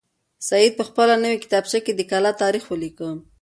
[0.47, 3.09] سعید په خپله نوې کتابچه کې د کلا تاریخ ولیکه.